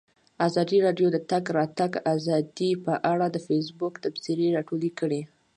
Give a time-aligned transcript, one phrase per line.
[0.47, 5.21] ازادي راډیو د د تګ راتګ ازادي په اړه د فیسبوک تبصرې راټولې کړي.